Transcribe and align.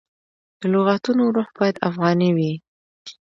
د 0.59 0.61
لغتونو 0.73 1.23
روح 1.35 1.47
باید 1.57 1.83
افغاني 1.89 2.29
وي. 2.37 2.51